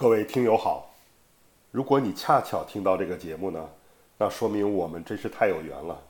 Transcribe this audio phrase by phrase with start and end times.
[0.00, 0.94] 各位听友好，
[1.70, 3.68] 如果你恰巧听到这个节目呢，
[4.16, 6.02] 那说明我们真是太有缘了，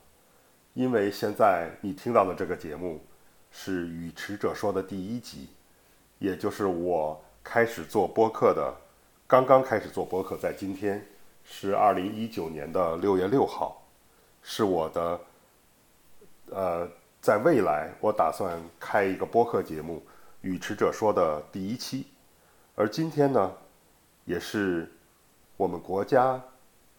[0.75, 3.01] 因为现在你听到的这个节目
[3.51, 5.49] 是《语迟者说》的第一集，
[6.21, 8.73] 也就是我开始做播客的，
[9.27, 11.05] 刚刚开始做播客，在今天
[11.43, 13.83] 是二零一九年的六月六号，
[14.41, 15.21] 是我的，
[16.53, 16.89] 呃，
[17.21, 19.97] 在未来我打算开一个播客节目
[20.43, 22.07] 《语迟者说》的第一期，
[22.77, 23.53] 而今天呢。
[24.31, 24.89] 也是
[25.57, 26.41] 我们国家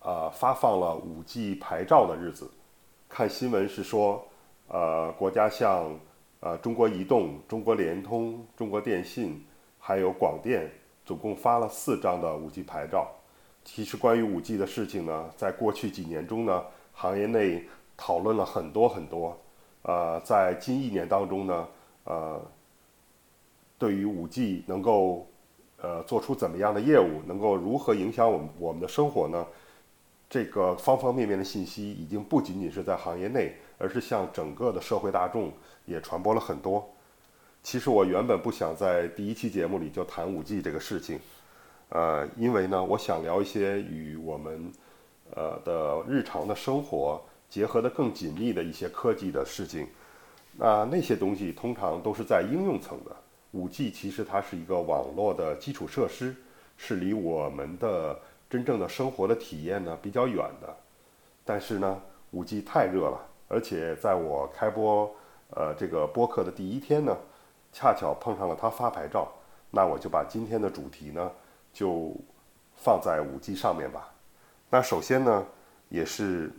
[0.02, 2.52] 啊发放了五 G 牌照的日子。
[3.08, 4.22] 看新闻是说，
[4.68, 5.98] 呃，国家向
[6.42, 9.46] 呃中国移动、中国联通、中国电信
[9.80, 10.70] 还有广电
[11.06, 13.10] 总共发了四张的五 G 牌照。
[13.64, 19.40] 其实关于五 G 的事情呢，在过去几年中呢，行业内讨论了很多很多。
[19.84, 21.68] 呃，在近一年当中呢，
[22.04, 22.42] 呃，
[23.78, 25.28] 对于五 G 能够
[25.82, 29.46] 呃，做出怎么样的业务，能够如何影响我们我们的生活呢？
[30.30, 35.52] 这个方方面面的信息已经不仅仅是在行业内，而是向整个的社会大众
[35.86, 36.88] 也传播了很多。
[37.64, 41.20] 其实我原本不想在第一期节目里就谈五 G 这个事情，
[41.90, 44.72] 呃，因为呢，我想聊一些与我们
[45.36, 49.88] 呃的日常的生活结合的更紧密的一些科技的事情。
[50.58, 53.16] 那那些东西通常都是在应用层的。
[53.52, 56.36] 五 G 其实它是一个网络的基础设施，
[56.78, 58.18] 是离我们的
[58.50, 60.76] 真正的生活的体验呢比较远的。
[61.44, 65.14] 但是呢，五 G 太热了，而且在我开播
[65.50, 67.18] 呃这个播客的第一天呢，
[67.74, 69.28] 恰巧碰上了它发牌照，
[69.70, 71.30] 那我就把今天的主题呢
[71.74, 72.16] 就
[72.78, 74.14] 放在五 G 上面吧。
[74.70, 75.46] 那首先呢，
[75.90, 76.50] 也是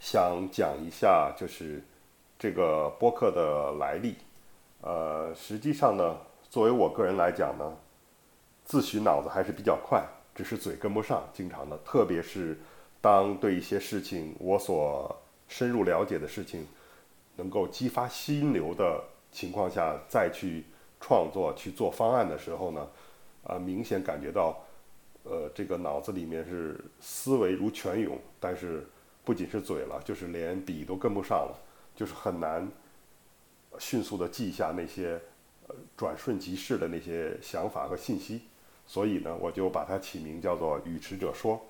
[0.00, 1.82] 想讲一下就是
[2.38, 4.16] 这个播客的来历。
[4.82, 6.16] 呃，实际上呢，
[6.50, 7.76] 作为我个人来讲呢，
[8.64, 11.78] 自诩脑子还是比较快，只是嘴跟不上，经常的。
[11.84, 12.58] 特别是
[13.00, 15.16] 当对一些事情我所
[15.46, 16.66] 深入了解的事情
[17.36, 20.64] 能够激发心流的情况下，再去
[21.00, 22.88] 创作、去做方案的时候呢，
[23.44, 24.64] 啊，明显感觉到，
[25.22, 28.84] 呃，这个脑子里面是思维如泉涌，但是
[29.24, 31.56] 不仅是嘴了，就是连笔都跟不上了，
[31.94, 32.68] 就是很难。
[33.78, 35.20] 迅速的记下那些，
[35.66, 38.42] 呃，转瞬即逝的那些想法和信息，
[38.86, 41.60] 所以呢，我就把它起名叫做“语迟者说”。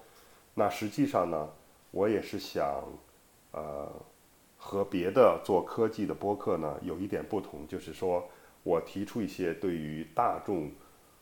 [0.55, 1.49] 那实际上呢，
[1.91, 2.83] 我也是想，
[3.53, 3.91] 呃，
[4.57, 8.29] 和别的做科技的播客呢有一点不同，就是说
[8.63, 10.71] 我提出一些对于大众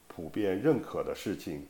[0.08, 1.66] 普遍认可的事情，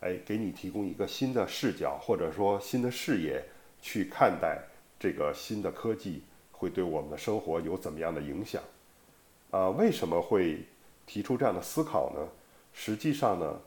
[0.00, 3.44] 哎，给你提供一个新的视角或者说新的视野
[3.80, 4.62] 去看待
[4.98, 6.22] 这个新的科技。
[6.64, 8.62] 会对我们的生活有怎么样的影响？
[9.50, 10.64] 啊，为什么会
[11.04, 12.26] 提出这样的思考呢？
[12.72, 13.60] 实际上呢，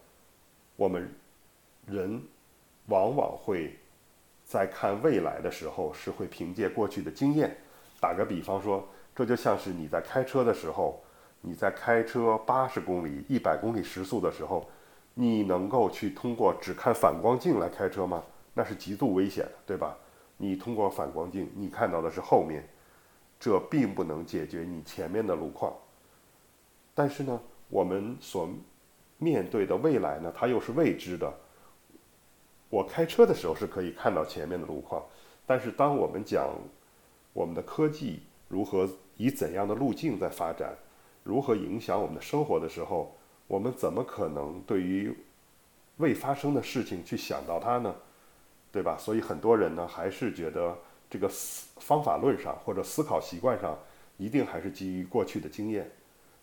[0.76, 1.08] 我们
[1.86, 2.20] 人
[2.88, 3.78] 往往会
[4.44, 7.56] 在看未来的时候，是会凭借过去的经验。
[8.02, 8.84] 打个比方说，
[9.16, 11.00] 这就像是你在开车的时候，
[11.42, 14.68] 你在开车八十公里、一百公里时速的时候，
[15.14, 18.24] 你能够去通过只看反光镜来开车吗？
[18.56, 19.96] 那是极度危险的，对吧？
[20.38, 22.68] 你通过反光镜，你看到的是后面。
[23.40, 25.72] 这并不能解决你前面的路况，
[26.96, 27.40] 但是呢，
[27.70, 28.50] 我们所
[29.20, 31.32] 面对的未来呢，它又是未知的。
[32.70, 35.06] 我开车的时候是可以看到前面的路况，
[35.46, 36.50] 但是当我们讲
[37.32, 40.76] 我们的科技如何以怎样的路径在发展，
[41.24, 43.16] 如何影响我们的生活的时候，
[43.46, 45.16] 我们怎么可能对于
[45.98, 47.96] 未发生的事情去想到它呢？
[48.72, 48.98] 对吧？
[48.98, 50.76] 所以很多人呢，还是觉得。
[51.10, 53.78] 这个思方法论上或者思考习惯上，
[54.18, 55.90] 一定还是基于过去的经验。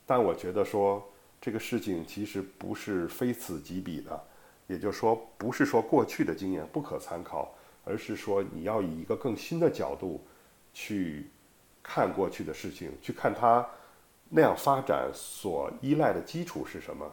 [0.06, 1.06] 但我觉得说
[1.40, 4.24] 这个事情其实不是非此即彼的，
[4.66, 7.54] 也就是说，不是说过去的经验不可参考，
[7.84, 10.24] 而是说你要以一个更新的角度
[10.72, 11.28] 去
[11.82, 13.66] 看过去的事情，去看它
[14.30, 17.10] 那样发展所依赖的基础是什么，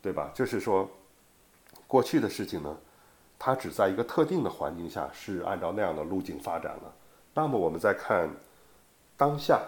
[0.00, 0.30] 对吧？
[0.34, 0.88] 就是说
[1.88, 2.78] 过去的事情呢。
[3.38, 6.92] 它只在一个特定的环境下是按照那样的路径发展了。
[7.34, 8.28] 那么我们再看
[9.16, 9.62] 当下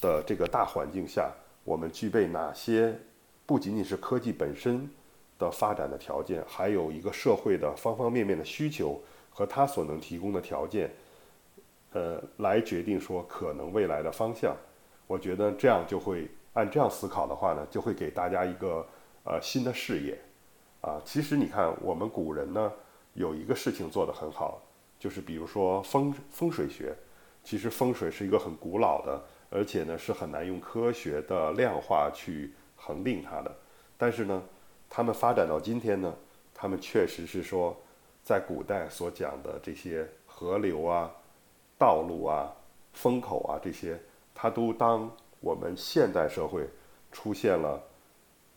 [0.00, 1.30] 的这个大环境下，
[1.64, 2.98] 我们具备哪些
[3.44, 4.88] 不仅仅是科技本身
[5.38, 8.98] 的发展的条件，还有一个社会的方方面面的需求
[9.30, 10.90] 和它所能提供的条件，
[11.92, 14.56] 呃，来决定说可能未来的方向。
[15.06, 18.86] 我觉得这样就会按这样思考的话呢，就会给大家一个
[19.24, 20.18] 呃新的视野
[20.80, 20.98] 啊。
[21.04, 22.72] 其实你看我们古人呢。
[23.14, 24.62] 有一个事情做得很好，
[24.98, 26.94] 就是比如说风风水学。
[27.46, 33.54] 其实风水是一个很古老的，而且呢是很难用科学的量化去恒定它的。
[33.98, 34.42] 但是呢，
[34.88, 36.14] 他们发展到今天呢，
[36.54, 37.76] 他们确实是说，
[38.22, 41.10] 在古代所讲的这些河流啊、
[41.78, 42.50] 道路啊、
[42.94, 44.00] 风口啊这些，
[44.34, 46.66] 它都当我们现代社会
[47.12, 47.78] 出现了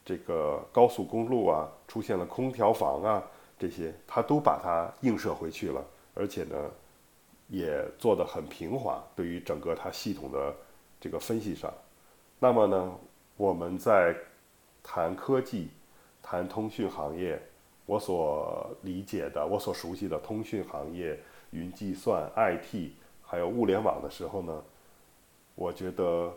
[0.06, 3.22] 这个高速公路啊，出现了空调房啊
[3.60, 5.84] 这些，它都把它映射回去了，
[6.14, 6.56] 而且呢，
[7.48, 10.56] 也做得很平滑，对于整个它系统的
[11.00, 11.74] 这个分析上。
[12.40, 12.96] 那么呢，
[13.36, 14.16] 我们在
[14.84, 15.70] 谈科技、
[16.22, 17.42] 谈通讯行业，
[17.86, 21.20] 我所理解的、我所熟悉的通讯行业、
[21.52, 22.92] 云计算、IT，
[23.24, 24.64] 还有物联网的时候呢，
[25.56, 26.32] 我觉得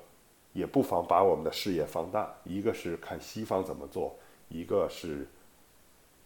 [0.53, 2.33] 也不妨把我们的视野放大。
[2.45, 4.17] 一个是看西方怎么做，
[4.49, 5.29] 一个是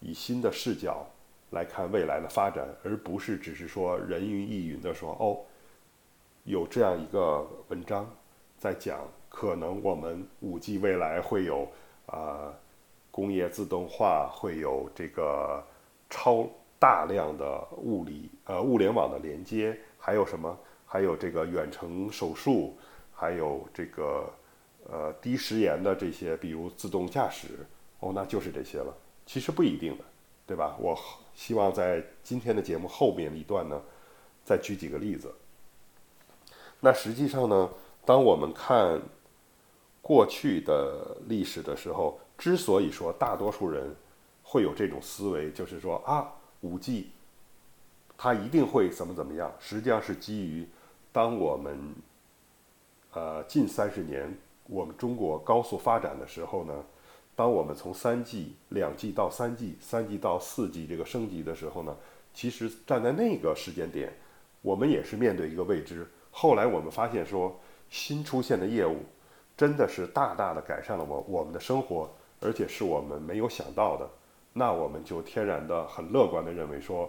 [0.00, 1.06] 以新的视角
[1.50, 5.40] 来看未来的发展，而不是只是说人云亦云的说哦，
[6.44, 8.08] 有这样一个文章
[8.58, 9.00] 在讲。
[9.28, 11.66] 可能我们五 G 未来会有
[12.06, 12.54] 啊
[13.10, 15.60] 工业自动化，会有这个
[16.08, 16.48] 超
[16.78, 20.56] 大量的物理呃物联网的连接，还有什么？
[20.86, 22.76] 还有这个远程手术，
[23.12, 24.32] 还有这个
[24.88, 27.48] 呃低时延的这些，比如自动驾驶
[27.98, 28.96] 哦，那就是这些了。
[29.26, 30.04] 其实不一定的，
[30.46, 30.76] 对吧？
[30.78, 30.98] 我
[31.34, 33.82] 希望在今天的节目后面一段呢，
[34.44, 35.34] 再举几个例子。
[36.80, 37.70] 那实际上呢，
[38.04, 39.00] 当我们看。
[40.06, 43.96] 过去的历史的时候，之所以说大多数人
[44.42, 46.30] 会有这种思维，就是说啊，
[46.60, 47.10] 五 G
[48.14, 50.68] 它一定会怎么怎么样，实际上是基于
[51.10, 51.94] 当我们
[53.14, 54.36] 呃近三十年
[54.66, 56.84] 我们中国高速发展的时候呢，
[57.36, 61.96] 当我们从三 G、两 G 到三 G、三 G 到四 G 这个升级的时候呢，
[62.32, 64.12] 其实站在那个时间点，
[64.62, 66.06] 我们也是面对一个未知。
[66.30, 68.98] 后来我们发现说，新出现的业务。
[69.56, 72.10] 真的是大大的改善了我我们的生活，
[72.40, 74.10] 而且是我们没有想到的，
[74.52, 77.08] 那我们就天然的很乐观的认为说，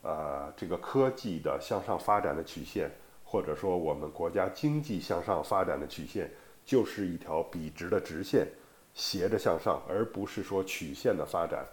[0.00, 2.90] 呃，这个科技的向上发展的曲线，
[3.22, 6.30] 或者说我们国家经济向上发展的曲线，
[6.64, 8.48] 就是一条笔直的直线，
[8.94, 11.66] 斜着向上，而不是说曲线的发展。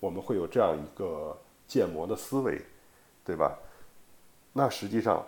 [0.00, 2.60] 我们会有这样一个建模的思维，
[3.24, 3.58] 对吧？
[4.52, 5.24] 那实际上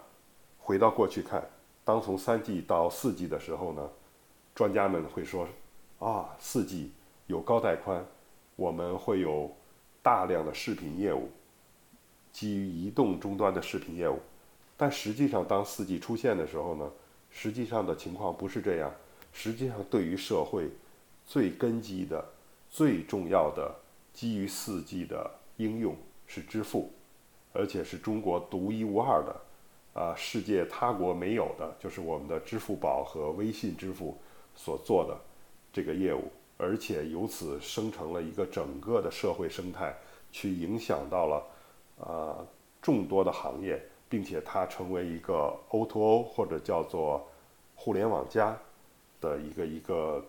[0.58, 1.48] 回到过去看，
[1.84, 3.90] 当从三 G 到四 G 的时候呢？
[4.54, 5.48] 专家们会说
[5.98, 6.92] ：“啊，四 G
[7.26, 8.06] 有高带宽，
[8.54, 9.50] 我们会有
[10.00, 11.28] 大量的视频业务，
[12.32, 14.20] 基于移动终端的视频业务。
[14.76, 16.88] 但实际上，当四 G 出现的时候呢，
[17.30, 18.92] 实际上的情况不是这样。
[19.32, 20.70] 实际上，对于社会
[21.26, 22.24] 最根基的、
[22.70, 23.74] 最重要的
[24.12, 26.90] 基于四 G 的应用是支付，
[27.52, 34.16] 而且是中国独一无二的，啊，世界他国没有的，就是我们的支付宝和微信支付。”
[34.56, 35.18] 所做的
[35.72, 39.92] 这个业务，而且由此生成了一个整个的社会生态，
[40.30, 41.44] 去影响到了
[41.98, 42.46] 啊
[42.80, 47.28] 众多的行业，并且它成为一个 O2O 或者叫做
[47.74, 48.56] 互联网加
[49.20, 50.24] 的一个一个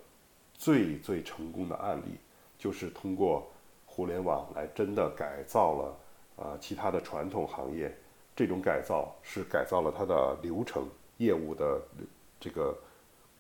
[0.58, 2.18] 最最成功的案例，
[2.58, 3.48] 就是通过
[3.86, 5.98] 互联网来真的改造了
[6.44, 7.96] 啊其他的传统行业，
[8.36, 10.88] 这种改造是改造了它的流程、
[11.18, 11.82] 业务的
[12.40, 12.76] 这个。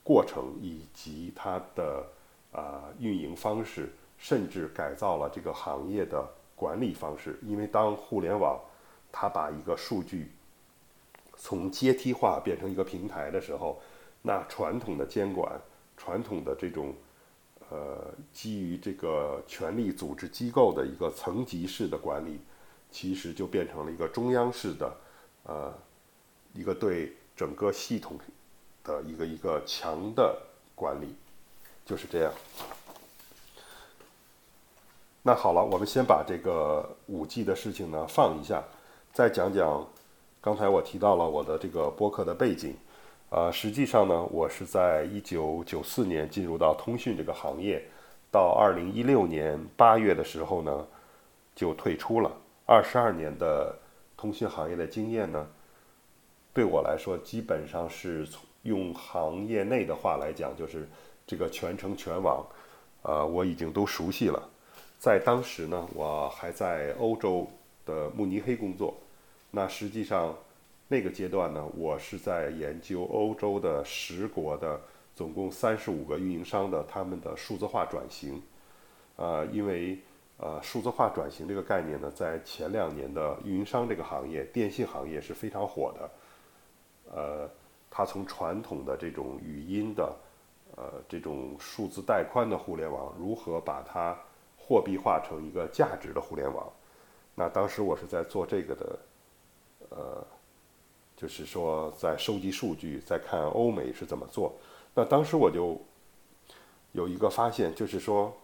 [0.07, 2.05] 过程以及它的
[2.51, 6.23] 啊运营方式，甚至改造了这个行业的
[6.55, 7.39] 管理方式。
[7.41, 8.61] 因为当互联网
[9.11, 10.31] 它把一个数据
[11.35, 13.81] 从阶梯化变成一个平台的时候，
[14.21, 15.59] 那传统的监管、
[15.97, 16.93] 传统的这种
[17.69, 22.39] 呃基于这个权力组织机构的一个层级式的管理，
[22.91, 24.97] 其实就变成了一个中央式的
[25.43, 25.73] 呃
[26.53, 28.17] 一个对整个系统。
[28.85, 30.39] 的一个一个强的
[30.75, 31.15] 管理，
[31.87, 32.31] 就是这样。
[35.23, 38.63] 那好了，我们先把这个五 G 的事情呢放一下，
[39.11, 39.87] 再讲讲
[40.39, 42.77] 刚才我提到了我的这个播客的背景。
[43.35, 47.83] 啊，实际上呢，我是在一九九四年进入到通讯这个行业，
[48.31, 50.87] 到二零一六年八月的时候呢，
[51.53, 52.31] 就退出了。
[52.65, 53.77] 二十二年的
[54.15, 55.45] 通讯行业的经验呢，
[56.53, 60.87] 对我来说基本上是从用行业内的话来讲，就是
[61.27, 62.41] 这个全程全网，
[63.01, 64.41] 呃，我已经都熟悉了。
[64.97, 67.45] 在当时呢，我还在欧洲
[67.85, 68.95] 的慕尼黑工作。
[69.51, 70.33] 那实际上
[70.87, 74.79] 那个阶段呢，我是在研究欧洲的十国的
[75.15, 78.41] 总共三十五个运营商的他们的数字化转型。
[79.15, 79.97] 呃，因为
[80.37, 86.11] 呃数字化转型这个概念呢，在前两年的运营商这个行业，电信行业是非常火的。
[87.13, 87.49] 呃。
[87.97, 90.13] 它从传统的这种语音的，
[90.75, 94.13] 呃，这种数字带宽的互联网，如何把它
[94.57, 96.69] 货币化成一个价值的互联网。
[97.33, 98.99] 那当时我是在做这个的，
[99.91, 100.27] 呃，
[101.15, 104.53] 就是说在收集数据，在看欧美是怎么做。
[104.93, 105.79] 那当时我就
[106.91, 108.35] 有一个发现，就是说，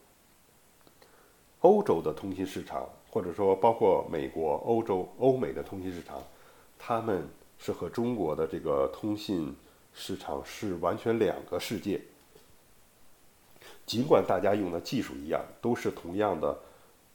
[1.60, 6.22] 欧洲的通信市场，或者说包括美国、欧洲、欧美的通信市场，
[6.80, 9.56] 他们是和中国的这个通信
[9.94, 12.02] 市场是完全两个世界。
[13.86, 16.58] 尽管大家用的技术一样，都是同样的。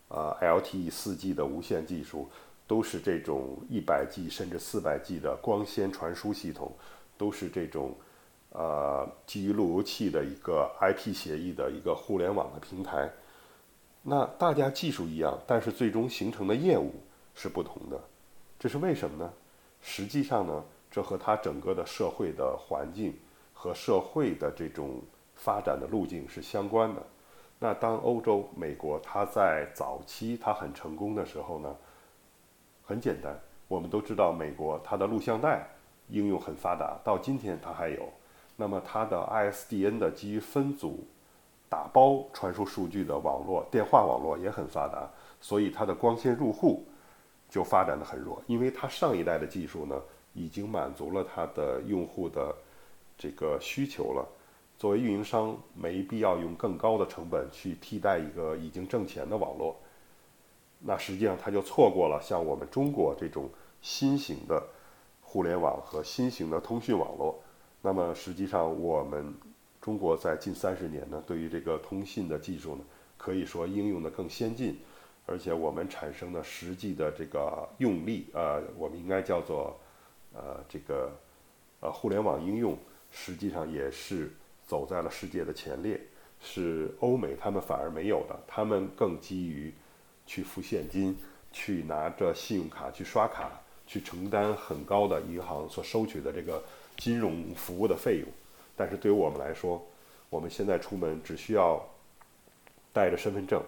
[0.09, 2.29] 啊，LTE 4G 的无线技术
[2.67, 6.73] 都是这种一百 G 甚至四百 G 的光纤传输系统，
[7.17, 7.95] 都是这种
[8.51, 13.11] 呃基于路由器的一个 IP 协议的一个互联网的平台。
[14.03, 16.95] 那大家技术一样，但是最终形成的业务
[17.35, 18.01] 是不同的。
[18.59, 19.33] 这是为什么呢？
[19.81, 23.15] 实际上呢，这和它整个的社会的环境
[23.53, 25.01] 和社会的这种
[25.35, 27.03] 发展的路径是相关的。
[27.59, 31.77] 那当欧洲、美国它在早期它很成功的时候呢，
[32.87, 35.66] 很简单，我们都知道美国它的录像带
[36.09, 38.09] 应用很发达，到今天它还有。
[38.55, 41.05] 那么它的 ISDN 的基于分组
[41.69, 46.85] 打包传输数据的网络电话网络也很发达，所以它的光纤入户
[47.50, 50.00] 就发展的很弱，因为它上一代的技术呢
[50.33, 52.55] 已经满足了它的用户的
[53.19, 54.25] 这个需求了。
[54.78, 59.75] 作为运营商，没必要用更高的成本去替代一个已经挣钱的网络。
[60.80, 63.49] 那实际上，他就错过了像我们中国这种
[63.80, 64.62] 新型的
[65.21, 67.42] 互联网和新型的通讯网络。
[67.83, 69.35] 那么，实际上我们
[69.80, 72.85] 中国在近三十年呢，对于这个通信的技术呢，
[73.16, 74.78] 可以说应用的更先进，
[75.26, 79.78] 而且我们产生的实际的这个用力，呃，我们应该叫做
[80.33, 81.11] 呃这个
[81.80, 82.76] 呃互联网应用，
[83.11, 84.33] 实际上也是。
[84.68, 86.00] 走在了世界的前列，
[86.40, 89.73] 是欧美他们反而没有的，他们更基于
[90.26, 91.16] 去付现金，
[91.52, 96.62] 去拿着信用卡去刷卡，去承担很高的银行所收取的这个
[96.97, 98.28] 金融服务的费用。
[98.76, 99.83] 但是对于我们来说，
[100.28, 101.83] 我们现在出门只需要
[102.92, 103.62] 带着身份证，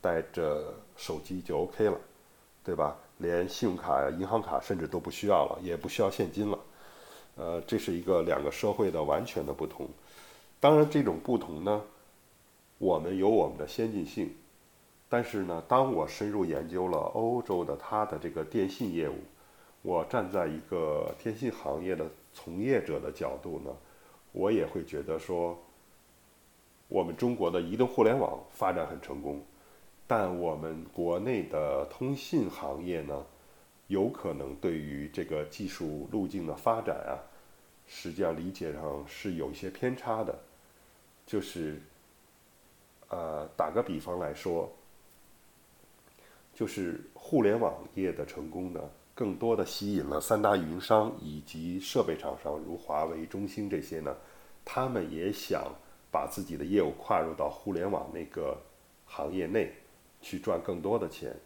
[0.00, 1.98] 带着手机就 OK 了，
[2.64, 2.96] 对吧？
[3.18, 6.58] 连信用卡、银行卡甚至都不需要了，也不需要现金了。
[7.36, 9.88] 呃，这是一个两个社会的完全的不同。
[10.58, 11.82] 当然，这种不同呢，
[12.78, 14.34] 我们有我们的先进性，
[15.14, 19.14] 但是呢，当我深入研究了欧洲的它的这个电信业务，
[19.80, 23.70] 我站在一个电信行业的从业者的角度呢，
[24.32, 25.56] 我也会觉得说，
[26.88, 29.40] 我们中国的移动互联网发展很成功，
[30.04, 33.24] 但我们国内的通信行业呢，
[33.86, 37.14] 有可能对于这个技术路径的发展啊，
[37.86, 40.36] 实际上理解上是有一些偏差的。
[41.24, 41.80] 就是，
[43.10, 44.68] 呃，打个比方来说，
[46.54, 48.80] 就是互联网业的成功呢，
[49.14, 54.16] 更多的吸引了三大运营商以及设备厂商，如华为、中兴这些呢，
[54.64, 55.74] 他们也想
[56.10, 58.56] 把自己的业务跨入到互联网那个
[59.04, 59.72] 行业内，
[60.22, 61.36] 去赚更多的钱。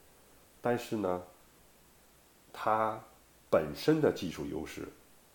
[0.61, 1.23] 但是呢，
[2.53, 3.01] 它
[3.51, 4.87] 本身的技术优势，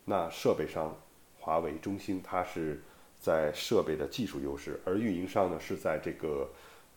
[0.05, 0.95] 那设备商
[1.39, 2.81] 华为、中兴它是。
[3.23, 6.45] 在设备的技术优势，而运营商呢是在这个，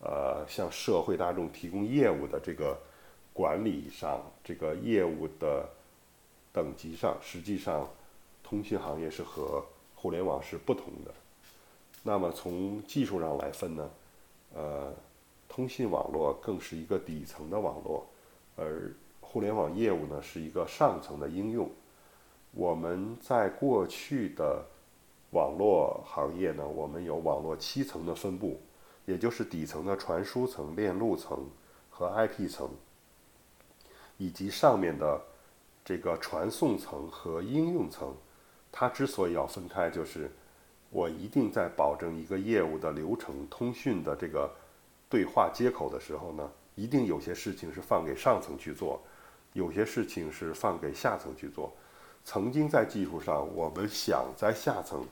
[0.09, 2.79] 呃，向社会大众提供业务的这个
[3.33, 5.69] 管理上，这个业务的
[6.53, 7.89] 等级上，实际上，
[8.45, 9.65] 通信行业是和
[9.97, 11.13] 互联网是不同的。
[12.05, 13.91] 那么从技术上来分呢，
[14.55, 14.95] 呃，
[15.49, 18.07] 通信网络更是一个底层的网络，
[18.55, 21.69] 而互联网业务呢是一个上层的应用。
[22.53, 24.65] 我们在过去的。
[25.33, 28.59] 网络行业呢，我们有网络七层的分布，
[29.07, 31.49] 也就是底层的传输层、链路层
[31.89, 32.69] 和 IP 层，
[34.19, 35.21] 以及上面的
[35.85, 38.15] 这个传送层和应用层。
[38.71, 40.31] 它之所以要分开，就是
[40.91, 44.51] 我一定在保证一个业务的流程、通讯的这个
[45.09, 49.01] 对话接口的时候呢，一定有些事情是放给上层去做，
[49.55, 51.73] 有些事情是放给下层去做。
[52.23, 55.07] 曾经在技术上，我们想在下层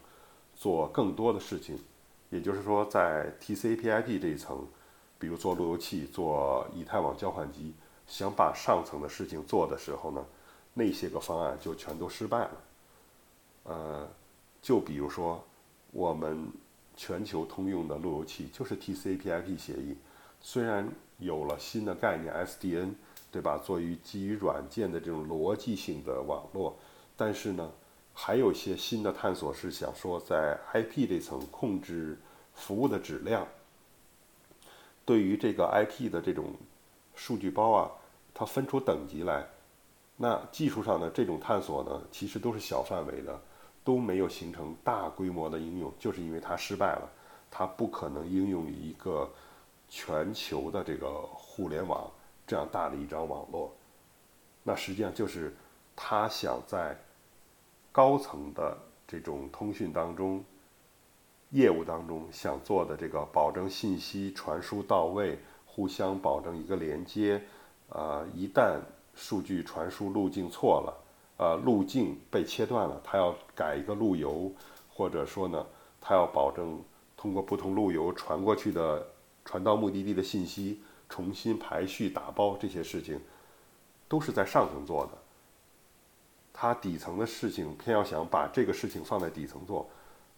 [0.55, 1.79] 做更多的事情，
[2.35, 4.67] 也就是说，在 TCP/IP 这一层，
[5.21, 7.73] 比如做路由器、做以太网交换机，
[8.09, 10.27] 想把上层的事情做的时候呢，
[10.75, 12.51] 那些个方案就全都失败了。
[13.63, 14.09] 呃，
[14.61, 15.45] 就比如说，
[15.93, 16.49] 我们
[16.97, 19.97] 全球通用的路由器就是 TCP/IP 协议，
[20.41, 20.89] 虽然
[21.19, 22.95] 有了新的概念 SDN，
[23.31, 23.59] 对吧？
[23.59, 26.77] 作为基于软件的这种逻辑性的网络。
[27.17, 27.71] 但是呢，
[28.15, 32.17] 还有一些新的探索是想说，在 IP 这层控制
[32.55, 33.47] 服务的质量。
[35.05, 36.55] 对于这个 IP 的这种
[37.15, 37.91] 数据包啊，
[38.33, 39.45] 它分出等级来。
[40.17, 43.39] 那技术上的这种探索呢，其实都是小范围的，
[43.83, 47.11] 都没有形成大规模的应用，就是因为它失败了，
[47.51, 49.29] 它不可能应用于一个
[49.89, 52.09] 全球的这个互联网
[52.47, 53.75] 这样大的一张网络。
[54.63, 55.55] 那实际上就是
[55.95, 56.97] 他想在
[57.95, 60.45] 高层的这种通讯当中、
[61.51, 67.41] 业务当中想做的这个保证信息传输到位，互相保证一个连接，
[67.91, 68.81] 呃，一旦
[69.15, 70.93] 数据传输路径错了，
[71.37, 74.51] 呃，路径被切断了，他要改一个路由，
[74.93, 75.65] 或者说呢，
[76.01, 76.83] 他要保证
[77.17, 79.07] 通过不同路由传过去的
[79.45, 83.21] 传到目的地的信息重新排序打包这些事情，
[84.09, 85.24] 都是在上层做的。
[86.55, 89.87] 他底层的事情偏要想把这个事情放在底层做，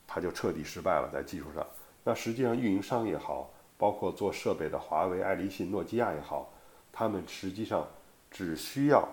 [0.05, 1.65] 他就彻底失败了在技术上。
[2.03, 6.53] 那实际上运营商也好，包括做设备的华为、爱立信、诺基亚也好，
[6.91, 7.87] 他们实际上。
[8.29, 9.09] 只需要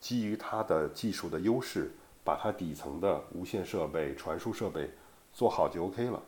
[0.00, 1.90] 基于它的技术的优势，
[2.22, 4.90] 把它底层的无线设备、传输设备
[5.32, 6.20] 做好就 OK 了。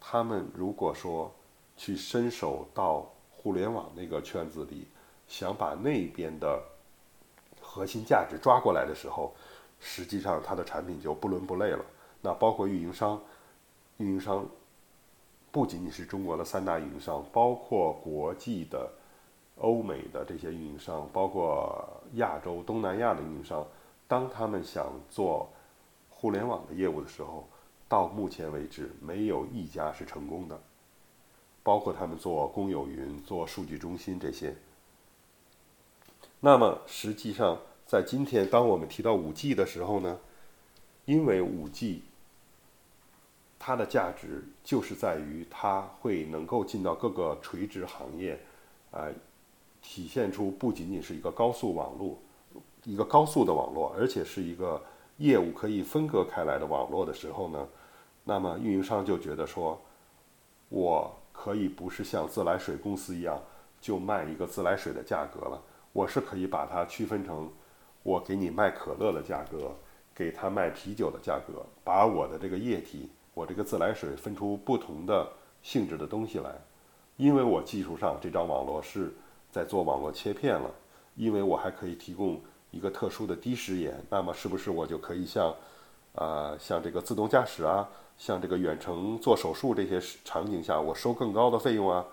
[0.00, 1.32] 他们如果说
[1.76, 4.88] 去伸手到互联网那个圈子里，
[5.28, 6.60] 想把那边的
[7.74, 9.34] 核心价值抓过来的时候，
[9.80, 11.84] 实际上它的产品就不伦不类了。
[12.22, 13.20] 那包括运营商，
[13.96, 14.46] 运营商
[15.50, 18.88] 不仅仅是中国的三大运营商，包括国际的。
[19.58, 23.64] 欧美的这些运营商，包括亚洲、东南亚的运营商，
[24.08, 25.48] 当他们想做
[26.10, 27.46] 互联网的业务的时候，
[27.88, 30.60] 到目前为止没有一家是成功的。
[31.62, 34.52] 包括他们做公有云、做数据中心这些。
[36.44, 40.18] 那么实际上，在今天，当我们提到五 G 的时候呢，
[41.06, 42.02] 因为五 G
[43.58, 48.38] 它的价值就是在于它会能够进到各个垂直行业，
[48.90, 49.08] 啊。
[49.86, 52.18] 体现出不仅仅是一个高速网络，
[52.84, 54.82] 一个高速的网络，而且是一个
[55.18, 57.68] 业务可以分割开来的网络的时候呢，
[58.24, 59.78] 那么运营商就觉得说，
[60.70, 63.38] 我可以不是像自来水公司一样
[63.78, 65.62] 就卖一个自来水的价格了，
[65.94, 67.50] 我是可以把它区分成，
[68.02, 69.72] 我给你卖可乐的价格，
[70.14, 75.26] 给他卖啤酒的价格，把我的这个液体，我这个自来水分出不同的
[75.62, 76.50] 性质的东西来，
[77.16, 79.10] 因为我技术上这张网络是。
[79.54, 80.68] 在做网络切片了，
[81.14, 82.40] 因为我还可以提供
[82.72, 85.54] 一个特殊的低时延，那么是不是我就可以像，
[86.16, 92.04] 呃，像这个自动驾驶啊，像这个远程做手术这些场景下，我收更高的费用啊，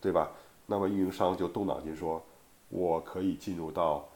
[0.00, 0.28] 对吧？
[0.66, 2.20] 那么运营商就动脑筋说，
[2.68, 4.08] 我可以进入到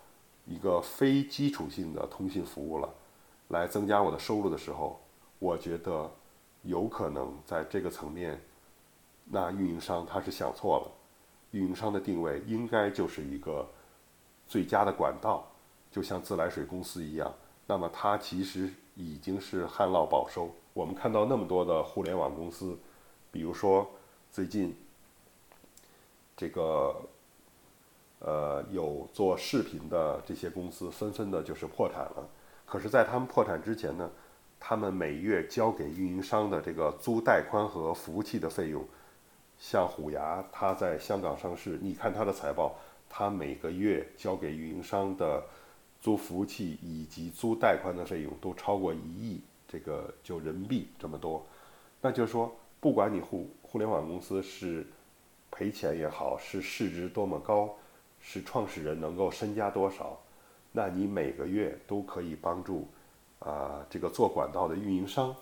[0.47, 2.89] 一个非基础性的通信服务了，
[3.49, 5.01] 来增加我的收入的时候，
[5.39, 6.11] 我觉得
[6.63, 8.41] 有可能在这个层面，
[9.25, 10.91] 那运营商他是想错了。
[11.53, 13.69] 运营商的定位应该就是一个
[14.47, 15.47] 最佳的管道，
[15.91, 17.33] 就像自来水公司一样。
[17.67, 20.51] 那么它其实已经是旱涝保收。
[20.73, 22.79] 我们看到那么多的互联网公司，
[23.31, 23.87] 比如说
[24.31, 24.75] 最近
[26.35, 26.97] 这个
[28.25, 32.29] 呃有做视频的这些公司，纷纷的就是破产了。
[32.65, 34.11] 可是，在他们破产之前呢，
[34.59, 38.83] 他们每月交给运营商的这个租带宽和服务器的费用。
[39.59, 42.75] 像虎牙，它在香港上市，你看它的财报，
[43.09, 45.43] 它每个月交给运营商的
[46.01, 51.45] 租服务器以及租带宽的费用都超过一亿，这个就人民币这么多。
[52.01, 54.85] 那就是说，不管你互互联网公司是
[55.51, 57.73] 赔钱也好，是市值多么高，
[58.23, 60.19] 是创始人能够身家多少，
[60.71, 62.87] 那你每个月都可以帮助
[63.41, 65.37] 啊这个做管道的运营商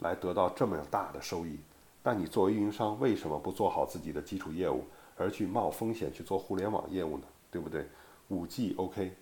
[0.00, 1.58] 来得到这么大的收益。
[2.02, 4.84] 那你作为运营商，为什么不做好自己的基础业务，
[5.16, 7.24] 而去冒风险去做互联网业务呢？
[7.50, 7.86] 对不对？
[8.28, 9.12] 五 G OK，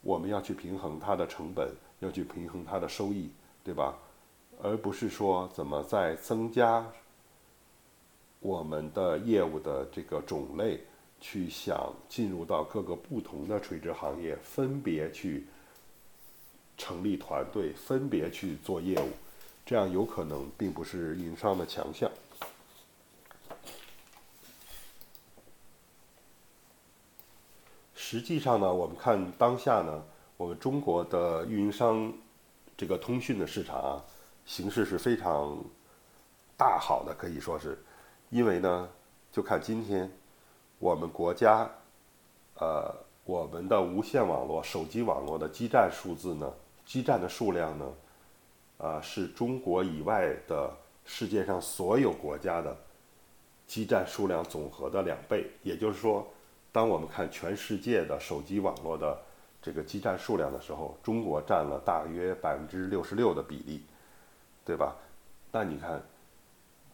[0.00, 3.30] 我们要去平衡它的成本，要去平衡它的收益，
[3.62, 3.98] 对吧？
[4.62, 6.86] 而不是说怎么在增加
[8.40, 10.80] 我们的业务的这个种类，
[11.20, 15.46] 去想进入到各个不同的垂直行业，分别去
[16.78, 19.08] 成立团队，分别去做业务。
[19.66, 22.10] 这样有可能并不是运营商的强项。
[27.94, 30.02] 实际上呢，我们看当下呢，
[30.36, 32.12] 我们中国的运营商
[32.76, 34.04] 这个通讯的市场啊，
[34.44, 35.62] 形势是非常
[36.56, 37.78] 大好的，可以说是，
[38.30, 38.88] 因为呢，
[39.30, 40.10] 就看今天
[40.80, 41.70] 我们国家，
[42.58, 42.92] 呃，
[43.24, 46.52] 我们的无线网络、手机网络的基站数字呢，
[46.84, 47.86] 基站的数量呢。
[48.78, 52.74] 啊，是中国以外的世界上所有国家的
[53.66, 55.50] 基站数量总和的两倍。
[55.62, 56.26] 也就是说，
[56.72, 59.20] 当我们看全世界的手机网络的
[59.60, 63.84] 这个基站数量的时候，中国占了大约百分之六十六的比例，
[64.64, 64.96] 对吧？
[65.52, 66.02] 那你看，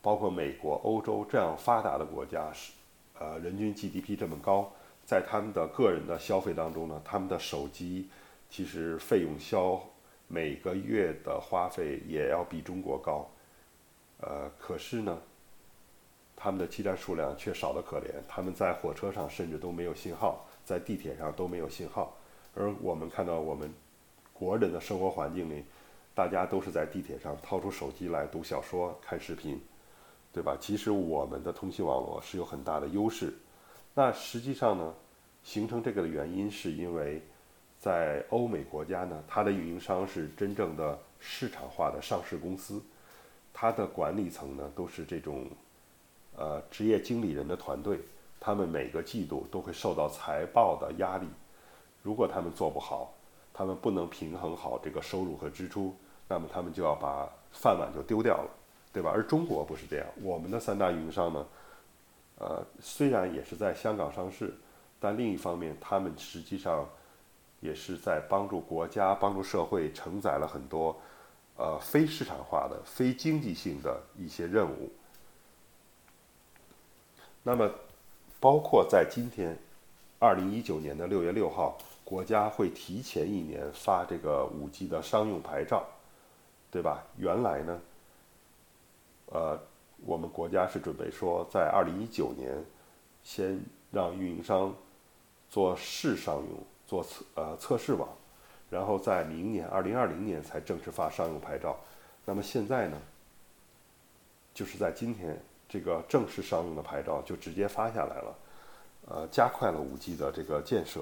[0.03, 2.73] 包括美国、欧洲这样发达的国家，是
[3.19, 4.73] 呃人均 GDP 这么高，
[5.05, 8.09] 在他们的个人的消费当中呢，他们的手机
[8.49, 9.81] 其实费用消
[10.29, 13.31] 每个月的花费也要比中国高，
[14.21, 15.21] 呃，可是呢，
[16.35, 22.17] 他们的基站数量却少得可怜，他们在火车上甚至都没有信号，在地铁上都没有信号。
[22.55, 23.73] 而我们看到我们
[24.33, 25.65] 国人的生活环境里，
[26.15, 29.61] 大家都是在地铁上掏出手机来读小说、看视频，
[30.37, 30.55] 对吧？
[30.61, 33.33] 其实我们的通信网络是有很大的优势。
[33.95, 34.93] 那实际上呢，
[35.43, 37.23] 形成这个的原因是因为，
[37.79, 42.83] 在欧美国家呢，它的运营商是真正的市场化的上市公司，
[43.55, 45.47] 它的管理层呢都是这种
[46.37, 47.99] 呃职业经理人的团队，
[48.39, 51.27] 他们每个季度都会受到财报的压力。
[52.03, 53.15] 如果他们做不好，
[53.55, 55.97] 他们不能平衡好这个收入和支出，
[56.29, 58.51] 那么他们就要把饭碗就丢掉了，
[58.97, 59.11] 对吧？
[59.15, 61.47] 而中国不是这样，我们的三大运营商呢，
[62.39, 64.55] 呃，虽然也是在香港上市，
[64.99, 66.89] 但另一方面，他们实际上
[67.61, 70.97] 也是在帮助国家、帮助社会承载了很多
[71.59, 74.91] 呃非市场化的、非经济性的一些任务。
[77.43, 77.71] 那么，
[78.41, 79.55] 包括在今天，
[80.19, 81.77] 二零一九年的六月六号。
[82.07, 85.85] 国家会提前一年发这个五 G 的商用牌照，
[86.71, 87.03] 对吧？
[87.19, 87.81] 原来呢，
[89.27, 89.61] 呃，
[90.05, 92.65] 我们国家是准备说，在二零一九年
[93.25, 93.61] 先
[93.91, 94.75] 让运营商
[95.51, 98.09] 做试商用，做测呃测试网，
[98.71, 101.77] 然后在明年二零二零年才正式发商用牌照。
[102.25, 103.01] 那么现在呢，
[104.55, 108.39] 就是在今天，这个正式商用的牌照就直接发下来了，
[109.09, 111.01] 呃，加快了五 G 的这个建设。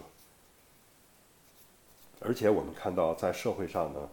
[2.20, 4.08] 而且我们看到，在社会上呢，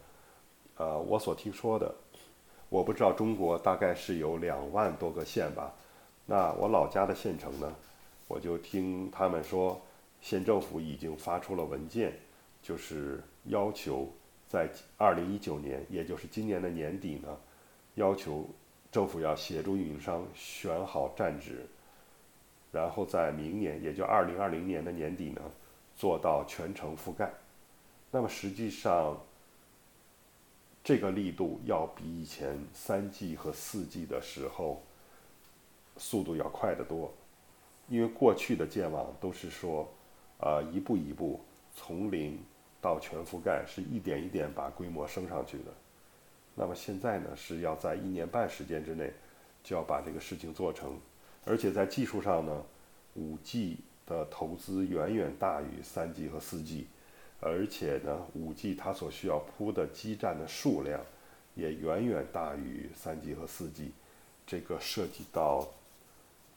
[0.77, 1.93] 呃，我所听说的，
[2.71, 5.73] 我不知道中国大概是有两万多个县吧。
[6.25, 7.69] 那我老家的县城呢，
[8.29, 9.81] 我就听他们说，
[10.21, 12.13] 县政府已经发出了文件，
[12.63, 14.07] 就是要求
[14.47, 17.37] 在二零一九年，也就是今年的年底呢，
[17.95, 18.47] 要求
[18.89, 21.67] 政府要协助运营商选好站址，
[22.71, 25.41] 然后在明年，也就二零二零年的年底呢，
[25.97, 27.29] 做到全程覆盖。
[28.11, 29.21] 那么实际上，
[30.83, 34.81] 这个力度要比以前三 G 和四 G 的时候
[35.97, 37.13] 速度要快得多，
[37.87, 39.87] 因为过去的建网都是说，
[40.39, 41.39] 呃，一步一步
[41.75, 42.39] 从零
[42.81, 45.65] 到全覆盖，是一点一点把规模升上去的。
[46.55, 49.13] 那么现在呢，是要在一年半时间之内
[49.63, 50.99] 就要把这个事情做成，
[51.45, 52.65] 而且在技术上呢，
[53.13, 56.87] 五 G 的投资远远大于三 G 和四 G。
[57.43, 61.01] 而且呢，五 G 它所需要铺的基站的数量，
[61.55, 63.91] 也远远大于三 G 和四 G，
[64.45, 65.67] 这个涉及到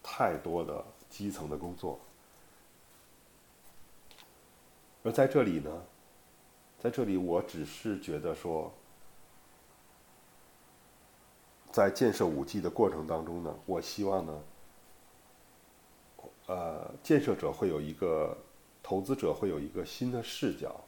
[0.02, 1.98] 太多的基层的工作。
[5.02, 5.84] 而在这里呢，
[6.78, 8.70] 在这里我只是觉得说，
[11.72, 14.42] 在建设五 G 的过程当中呢，我希望呢，
[16.44, 18.36] 呃，建设者会有一个。
[18.84, 20.78] 投资者会有一个新的视角，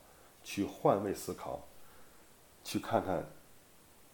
[0.45, 1.59] 去换位思考，
[2.63, 3.25] 去看看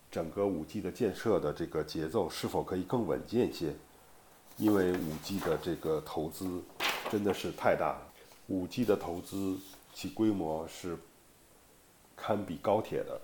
[0.09, 3.75] 整个五 G 的建设的这个节奏是否可以更稳健一些。
[4.57, 6.63] 因为五 G 的这个投资
[7.11, 8.13] 真的是太大了，
[8.47, 9.59] 五 G 的投资
[9.93, 10.97] 其规模是
[12.15, 13.21] 堪比高铁的。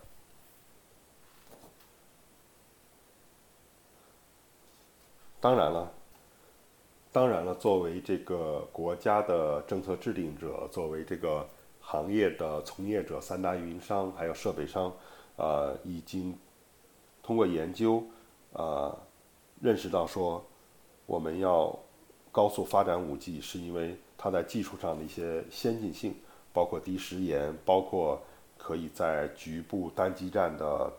[5.38, 5.94] 当然了。
[7.10, 11.44] 当然了，作为这个国家的政策制定者，作为这个
[11.80, 14.92] 行业的从业者，三大运营商还有设备商，
[15.36, 16.36] 呃，已经
[17.22, 18.02] 通过研究，
[18.52, 18.94] 呃，
[19.60, 20.44] 认识到说，
[21.06, 21.76] 我们要
[22.30, 26.14] 高速发展五 G，是因为它在技术上的一些先进性，
[26.52, 28.20] 包括低时延，包括
[28.58, 30.92] 可以在局部单基站的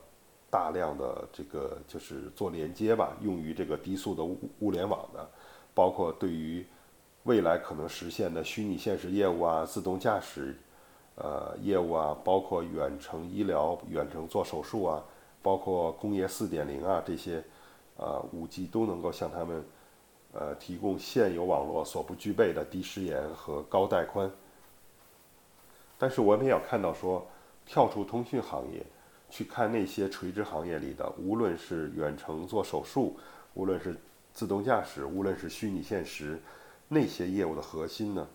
[0.50, 5.30] 大量的这个就是做连接吧，用于这个低速的物物联网的。
[5.74, 6.66] 包括对于
[7.24, 10.56] 未来可能实现的虚拟现实业务啊、自动驾驶
[11.16, 15.04] 呃业务啊，包括远程医疗、远程做手术啊，
[15.42, 17.44] 包括工业四点零啊这些，
[17.98, 19.64] 呃，五 G 都能够向他们
[20.34, 24.32] 呃提供现有网络所不具备的低时延和高带宽。
[25.98, 27.28] 但是我们也要看到说，
[27.66, 28.82] 跳出通讯行业，
[29.30, 33.18] 去看那些垂直行业里的，无论是远程做手术，
[33.54, 33.96] 无论是
[34.40, 36.40] 自动驾驶，无论是虚拟现实
[36.88, 38.26] 那些业务的核心呢，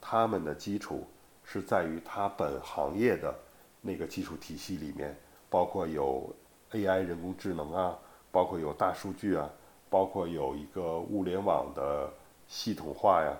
[0.00, 1.06] 他们的基础
[1.44, 3.32] 是在于它本行业的
[3.80, 5.16] 那个技术体系里面，
[5.48, 6.34] 包括有
[6.72, 7.96] AI 人工智能啊，
[8.32, 9.48] 包括有大数据啊，
[9.88, 12.12] 包括有一个物联网的
[12.48, 13.32] 系统化呀，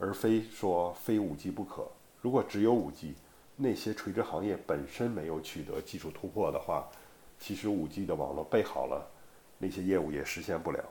[0.00, 1.86] 而非说非五 G 不可。
[2.20, 3.14] 如果只有五 G，
[3.54, 6.88] 那些垂直行业本身没有取得技术突破的话，
[7.38, 9.08] 其实五 G 的网络备好了，
[9.56, 10.82] 那些业务也实现不了。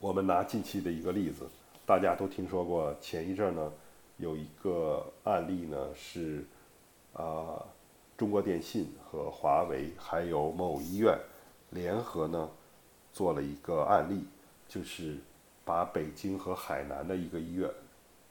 [0.00, 1.46] 我们拿近期的一个例子，
[1.84, 3.70] 大家都听说过，前一阵呢，
[4.16, 6.42] 有一个案例呢是，
[7.12, 7.62] 啊，
[8.16, 11.18] 中国电信和华为还有某医院
[11.68, 12.48] 联合呢
[13.12, 14.24] 做了一个案例，
[14.66, 15.18] 就是
[15.66, 17.70] 把北京和海南的一个医院，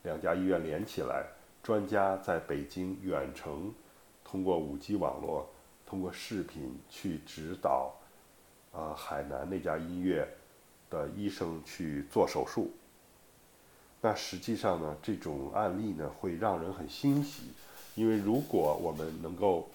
[0.01, 1.23] 两家医院连起来，
[1.62, 3.71] 专家在北京远程
[4.23, 5.47] 通过五 G 网络，
[5.86, 7.93] 通过视频去指导，
[8.71, 10.27] 啊，海南那家医院。
[10.89, 12.71] 的医生去做手术，
[14.02, 17.43] 那实际上呢，这种案例呢会让人很欣喜，
[17.95, 19.69] 因为如果我们能够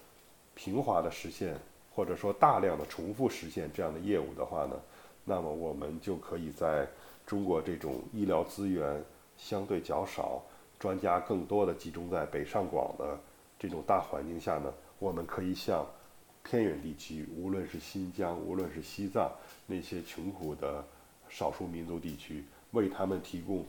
[0.55, 1.57] 平滑的实现，
[1.95, 4.75] 或者说大量的重复实现这样的业务的话呢，
[5.23, 6.87] 那么我们就可以在
[7.25, 9.01] 中国这种医疗资源
[9.37, 10.41] 相对较少、
[10.77, 13.17] 专家更多的集中在北上广的
[13.57, 15.85] 这种大环境下呢，我们可以向
[16.43, 19.31] 偏远地区，无论是新疆，无论是西藏
[19.65, 20.83] 那些穷苦的。
[21.29, 23.65] 少数民族地区为他们提供，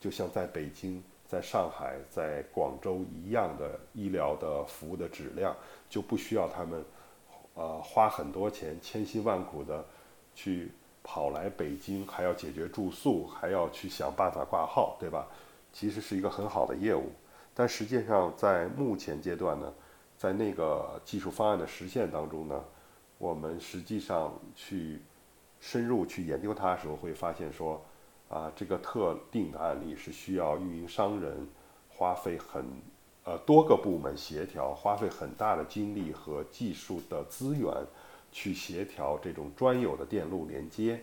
[0.00, 5.56] 就像在北京、在上海、在广州一样的医疗的服务的质量，
[5.88, 6.84] 就不需要他们，
[7.54, 9.84] 呃，花很多钱、千辛万苦的
[10.34, 10.70] 去
[11.02, 15.26] 跑来北京，还要解决住宿，还要去想办法挂号，对吧？
[15.72, 17.10] 其实是一个很好的业务，
[17.54, 19.72] 但实际上在目前阶段呢，
[20.16, 22.64] 在那个技术方案的实现当中呢，
[23.18, 25.00] 我们实际上去。
[25.66, 27.80] 深入去研究它的时候，会发现说，
[28.28, 31.48] 啊，这个特定的案例是需要运营商人
[31.88, 32.62] 花费很，
[33.24, 37.72] 呃，多个部门协调，花费很大的精力和技术的资源
[38.30, 41.00] 去协调这种专有的电路连接，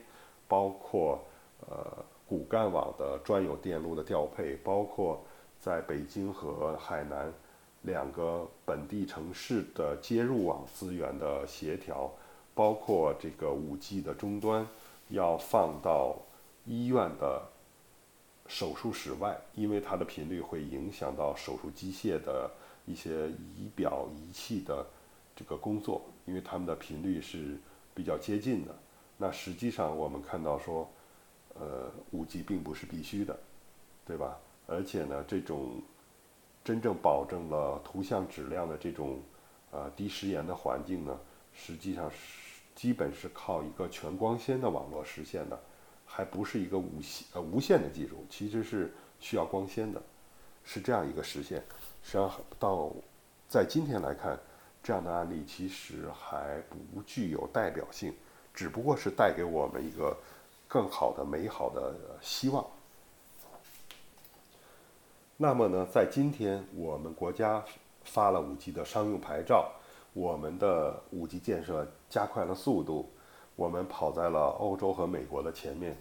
[0.47, 1.19] 包括
[1.67, 5.26] 呃骨干网的专有电路的调配，包括
[5.60, 7.34] 在北京和海南
[7.82, 12.12] 两个本地城市的接入网资源的协调。
[12.62, 14.67] 包括这个五 G 的终端
[15.10, 16.15] 要放到
[16.67, 17.41] 医院的
[18.45, 22.52] 手术室外，因为它的频率会影响到手术机械的
[22.86, 24.86] 一些仪表仪器的
[25.36, 27.58] 这个工作，因为它们的频率是
[27.95, 28.76] 比较接近的。
[29.17, 30.88] 那实际上我们看到说，
[31.56, 33.36] 呃，五 G 并不是必须的，
[34.06, 34.38] 对吧？
[34.67, 35.82] 而且呢，这种
[36.63, 39.19] 真正保证了图像质量的这种
[39.71, 41.19] 呃低时延的环境呢，
[41.56, 42.50] 实际上是。
[42.73, 45.60] 基本是靠一个全光纤的网络实现的，
[46.05, 50.01] 还不是一个无线呃无线的技术，其实是需要光纤的，
[50.63, 51.63] 是这样一个实现。
[52.01, 52.91] 实际上到
[53.47, 54.39] 在今天来看，
[54.81, 56.62] 这样的案例其实还
[56.93, 58.13] 不具有代表性，
[58.53, 60.17] 只不过是带给我们一个
[60.67, 62.65] 更好的美好的希望。
[65.38, 67.63] 那么呢，在今天我们国家
[68.03, 69.71] 发了五 G 的商用牌照。
[70.13, 73.10] 我们的五 G 建设加快了速度，
[73.56, 75.95] 我们跑在了欧洲和美国的前面，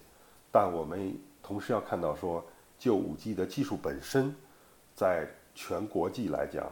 [0.51, 2.45] 但我们同时要看到说，
[2.77, 4.35] 就五 G 的技术本身，
[4.97, 6.69] 在全国际来讲，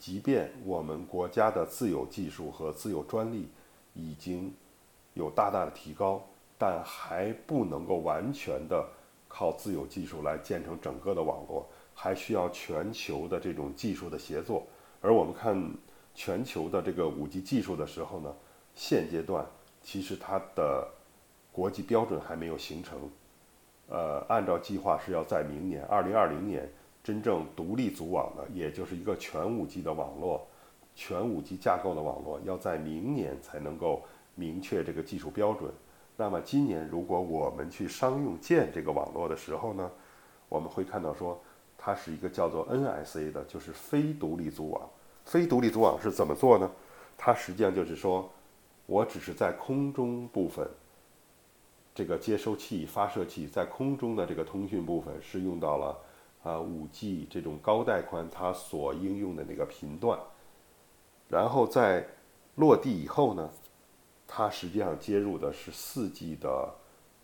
[0.00, 3.48] 即便我们国家的自有技术和自有专利
[3.92, 4.52] 已经
[5.12, 6.20] 有大大的提高，
[6.58, 8.84] 但还不能够完全的
[9.28, 14.66] 靠自有技术来建成整个的网络，还需要全球的这种技术的协作，
[15.00, 15.72] 而我们看。
[16.14, 18.34] 全球的这个五 G 技术的时候呢，
[18.74, 19.44] 现阶段
[19.82, 20.88] 其实它的
[21.50, 23.10] 国际标准还没有形成。
[23.88, 26.72] 呃，按照计划是要在明年二零二零年
[27.02, 30.46] 真正独立组网的，也就是一个全五 G 的网络，
[30.94, 34.02] 全五 G 架构的网络，要在明年才能够
[34.34, 35.70] 明确这个技术标准。
[36.16, 39.90] 那么今年如果我们去商用建这个网络的时候呢，
[40.48, 41.38] 我们会看到说
[41.76, 44.88] 它是一个叫做 NSA 的，就是非独立组网。
[45.24, 46.70] 非独立组网是怎么做呢？
[47.16, 48.30] 它实际上就是说，
[48.86, 50.68] 我只是在空中部分，
[51.94, 55.96] 这个接收器、发射器在空中的这个通讯部分是用到了
[56.42, 60.18] 啊五 G 这种高带宽它所应用的那个频段，
[61.28, 62.06] 然后在
[62.56, 63.48] 落地以后呢，
[64.26, 66.74] 它实际上接入的是四 G 的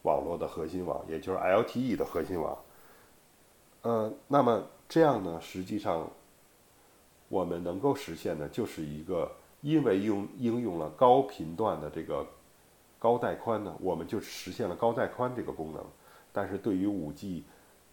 [0.03, 2.57] 网络的核心网，也就是 LTE 的核心网。
[3.83, 6.11] 呃，那么这样呢，实际上。
[7.31, 12.27] 我们能够实现的，就是一个因为用应用了高频段的这个
[12.99, 15.83] 高带宽呢，我们就实现了高带宽这个功能。
[16.33, 17.45] 但是对于五 G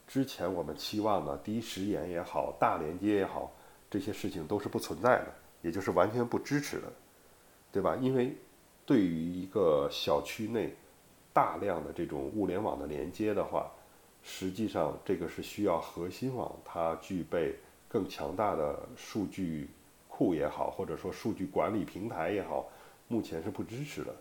[0.07, 3.51] 之前我们期望的低时延也好、大连接也好，
[3.91, 5.27] 这些事情都是不存在的，
[5.61, 6.91] 也就是完全不支持的，
[7.71, 7.95] 对吧？
[8.01, 8.35] 因为
[8.87, 10.75] 对于一个小区内
[11.31, 13.71] 大量的这种物联网的连接的话，
[14.23, 17.55] 实际上这个是需要核心网它具备
[17.87, 19.69] 更强大的数据
[20.07, 22.67] 库也好，或者说数据管理平台也好，
[23.07, 24.13] 目前是不支持的。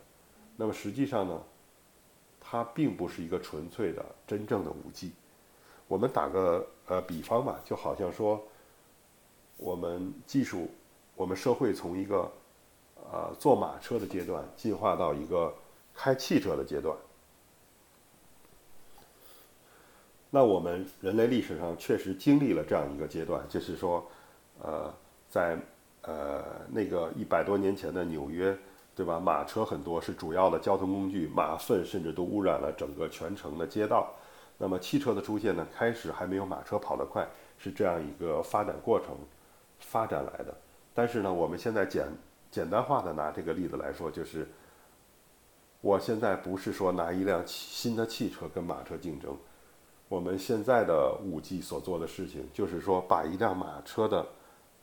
[0.55, 1.41] 那么实际上呢？
[2.49, 5.11] 它并不是一个纯粹的真正的五 G。
[5.85, 8.41] 我们打个呃比方吧，就好像说，
[9.57, 10.69] 我们技术，
[11.15, 12.31] 我们社会从一个
[13.11, 15.53] 呃坐马车的阶段进化到一个
[15.93, 16.95] 开汽车的阶段。
[20.29, 24.05] 那我们人类历史上确实经历了这样一个阶段，就是说，
[24.59, 24.93] 呃，
[25.29, 25.57] 在
[26.01, 28.57] 呃那个一百多年前的纽约。
[28.97, 29.19] 对吧？
[29.19, 34.11] 马车很多是主要的交通工具，马粪甚至都污染了整个全城的街道。
[34.57, 35.67] 那么汽车的出现呢？
[35.71, 37.27] 开始还没有马车跑得快，
[37.59, 39.15] 是这样一个发展过程
[39.77, 40.51] 发展来的。
[40.95, 42.07] 但是呢，我们现在简
[42.49, 44.47] 简单化的拿这个例子来说，就是
[45.79, 49.37] 我现在不是说拿一辆新的汽车跟马车竞争，
[50.09, 54.25] 我们现在的五 G 所做的事情，就是说把一辆马车的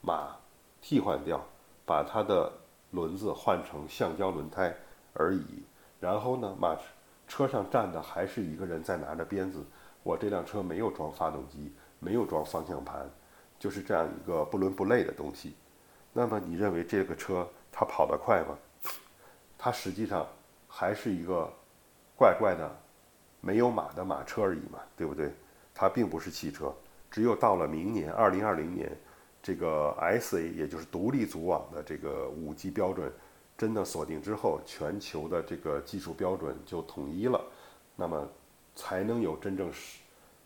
[0.00, 0.36] 马
[0.80, 1.44] 替换掉，
[1.84, 2.52] 把它的。
[2.94, 4.72] 轮子换成橡胶轮胎
[5.14, 5.64] 而已，
[5.98, 6.76] 然后呢，马
[7.26, 9.64] 车上站的还是一个人在拿着鞭子。
[10.04, 13.10] 我这辆车没有装发动机，没有装方向盘，
[13.58, 15.56] 就是这样一个不伦不类的东西。
[16.12, 18.56] 那么你认为这个车它跑得快吗？
[19.58, 20.24] 它实际上
[20.68, 21.52] 还是一个
[22.16, 22.70] 怪怪的
[23.44, 25.30] 没有马的马车而已嘛，对不对？
[25.74, 26.72] 它并不是汽车。
[27.10, 28.90] 只有到了明年二零二零年。
[29.46, 33.12] 这个 SA 也就是独立组网的这个五 G 标准
[33.58, 37.38] 真的锁定之后，全球的这个技术标准就统一了，
[37.94, 38.26] 那么
[38.74, 39.98] 才能有真正是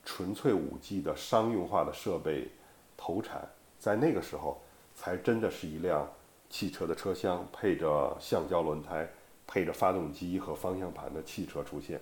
[0.05, 2.51] 纯粹五 G 的商用化的设备
[2.97, 4.61] 投产，在那个时候
[4.97, 6.05] 才真的是一辆
[6.51, 9.09] 汽车的车厢配着橡胶轮胎、
[9.47, 12.01] 配着发动机和方向盘的汽车出现。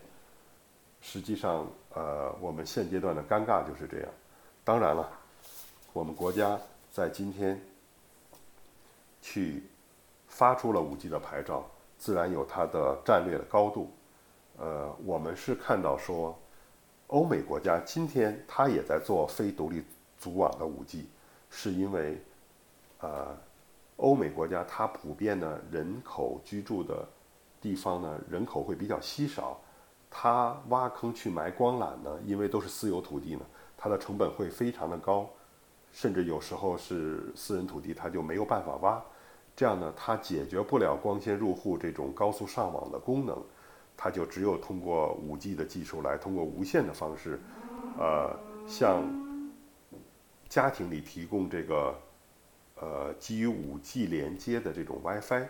[1.09, 1.65] 实际上，
[1.95, 4.09] 呃，我们现阶段的尴尬就是这样。
[4.65, 5.09] 当然了，
[5.93, 6.59] 我们国家。
[6.91, 7.61] 在今天，
[9.21, 9.63] 去
[10.29, 13.93] 发出了五 G 的牌照，自然有它的战略的高度。
[14.57, 16.35] 呃，我们是看到说，
[17.09, 19.85] 欧美国家今天它也在做非独立
[20.19, 21.07] 组网的五 G，
[21.51, 22.19] 是因为，
[23.01, 23.37] 呃，
[23.97, 27.07] 欧美国家它普遍的人口居住的
[27.61, 29.61] 地方呢，人口会比较稀少，
[30.19, 33.43] 它挖坑去埋光缆呢，因为都是私有土地呢，
[33.77, 35.29] 它的成本会非常的高。
[35.93, 39.03] 甚至有时候是私人土地，它就没有办法挖，
[39.55, 43.37] 这样呢，它解决不了光纤入户这种高速上网的功能，
[43.95, 47.39] 它就只有通过五 G 的技术来通过无线的方式，
[47.99, 48.35] 呃，
[48.67, 49.05] 向
[50.49, 51.95] 家庭里提供这个
[52.81, 55.47] 呃基于五 G 连接的这种 WiFi。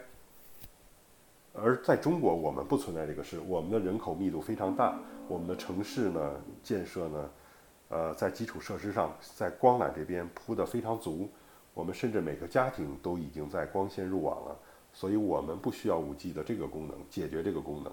[1.60, 7.30] 而在中国，我们不存在这个事，我们的人口密度非常大，我们的城市呢建设呢。
[7.88, 11.28] 呃，在基础设施上，在光缆这边铺得非常足，
[11.72, 14.56] 我们甚至每个家庭都已经在光纤入网了，
[14.92, 17.92] 所以我们不需要 5G 的这个功能解决这个功能。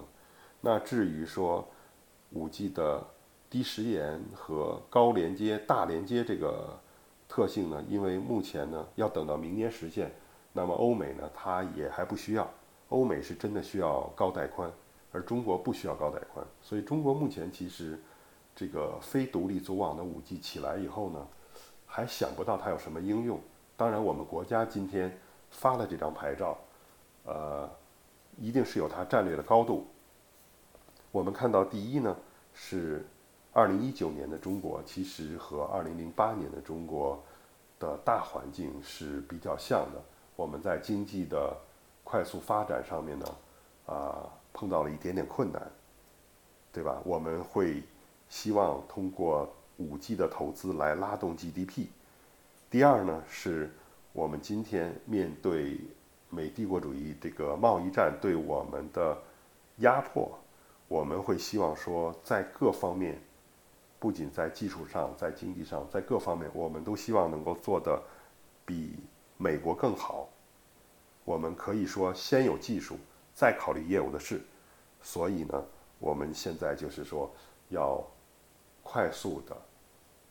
[0.60, 1.64] 那至于说
[2.34, 3.06] 5G 的
[3.48, 6.76] 低时延和高连接、大连接这个
[7.28, 7.80] 特性呢？
[7.88, 10.12] 因为目前呢要等到明年实现，
[10.52, 12.50] 那么欧美呢它也还不需要，
[12.88, 14.70] 欧美是真的需要高带宽，
[15.12, 17.98] 而中国不需要高带宽，所以中国目前其实。
[18.56, 21.26] 这个非独立组网的五 G 起来以后呢，
[21.86, 23.40] 还想不到它有什么应用。
[23.76, 25.18] 当然，我们国家今天
[25.50, 26.56] 发了这张牌照，
[27.24, 27.68] 呃，
[28.38, 29.88] 一定是有它战略的高度。
[31.10, 32.16] 我们看到，第一呢
[32.52, 33.04] 是
[33.54, 37.20] 2019年的中国，其实和2008年的中国
[37.80, 40.00] 的大环境是比较像的。
[40.36, 41.56] 我们在经济的
[42.04, 43.26] 快速发展上面呢，
[43.86, 45.60] 啊，碰到了一点点困难，
[46.72, 47.00] 对吧？
[47.04, 47.82] 我们会。
[48.26, 51.86] 希望通过五 G 的投资来拉动 GDP。
[52.68, 53.70] 第二呢，是
[54.12, 55.78] 我们今天面对
[56.30, 59.16] 美帝国主义这个贸易战对我们的
[59.76, 60.36] 压迫，
[60.88, 63.20] 我们会希望说，在各方面，
[64.00, 68.02] 不仅在技术上，在经济上，在各方面，我们都希望能够做的
[68.64, 68.98] 比
[69.36, 70.28] 美国更好。
[71.24, 72.98] 我们可以说，先有技术，
[73.34, 74.40] 再考虑业务的事。
[75.02, 75.64] 所以呢，
[75.98, 77.30] 我们现在就是说
[77.68, 78.04] 要。
[78.86, 79.56] 快速的，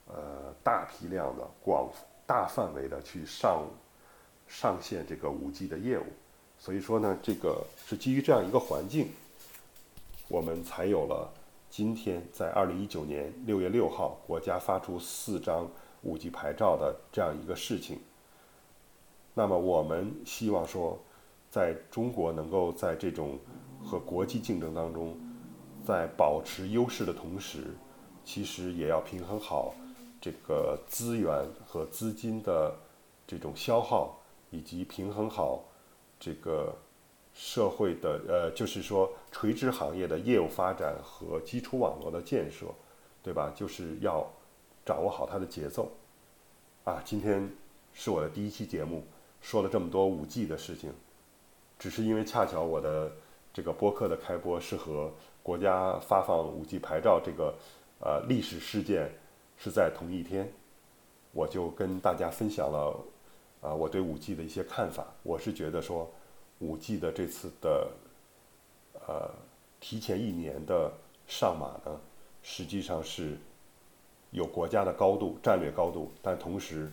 [0.06, 1.90] 呃，大批量的、广
[2.24, 3.66] 大范围的去上
[4.48, 6.06] 上线这个五 G 的业务，
[6.60, 9.12] 所以说呢，这个是基于这样一个环境，
[10.28, 11.34] 我们才有了
[11.68, 15.68] 今天在二零一九年六月六号国家发出四张
[16.04, 18.00] 五 G 牌照的这样一个事情。
[19.36, 21.00] 那么我们希望说，
[21.50, 23.40] 在中国能够在这种
[23.84, 25.18] 和国际竞争当中，
[25.84, 27.76] 在保持优势的同时，
[28.24, 29.74] 其实也要平衡好
[30.22, 32.76] 这个资源和资金的
[33.26, 34.20] 这种消耗，
[34.52, 35.64] 以及平衡好
[36.20, 36.76] 这个
[37.34, 42.68] 社会的呃，就是说垂直行业的业务发展和基础网络的建设，
[43.24, 43.52] 对吧？
[43.56, 44.26] 就是要
[44.86, 45.92] 掌握好它的节奏。
[46.84, 47.50] 啊，今天
[47.94, 49.04] 是我的第一期节目。
[49.44, 50.92] 说了这么多五 G 的事情，
[51.78, 53.12] 只是因为恰巧我的
[53.54, 55.12] 这个播客的开播是和
[55.44, 57.54] 国家发放五 G 牌照这个
[58.00, 59.12] 呃历史事件
[59.58, 60.52] 是在同一天，
[61.34, 62.98] 我就跟大家分享了
[63.62, 65.06] 啊我对五 G 的一些看法。
[65.24, 66.10] 我是觉得说
[66.60, 67.92] 五 G 的这次的
[69.06, 69.30] 呃
[69.82, 70.90] 提前一年的
[71.28, 72.00] 上马呢，
[72.42, 73.38] 实际上是
[74.32, 76.90] 有国家的高度、战略高度，但同时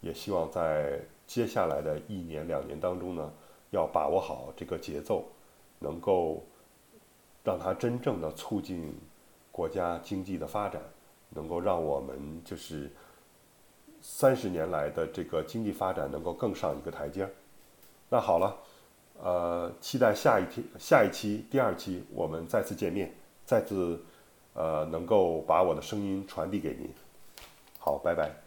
[0.00, 3.32] 也希望在接下来的一年两年当中呢，
[3.70, 5.24] 要把握好这个节奏，
[5.78, 6.44] 能够
[7.42, 8.94] 让它真正的促进
[9.50, 10.80] 国家经济的发展，
[11.30, 12.90] 能够让我们就是
[14.00, 17.28] 三十年来的这个经济发展能够更上一个台阶。
[18.10, 18.56] 那好了，
[19.20, 23.12] 呃，期待下一天、下一期、第二期我们再次见面，
[23.46, 24.00] 再次
[24.52, 26.88] 呃能够把我的声音传递给您。
[27.78, 28.43] 好，拜拜。